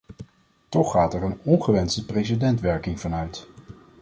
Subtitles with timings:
[0.69, 3.47] Toch gaat er een ongewenste precedentwerking vanuit.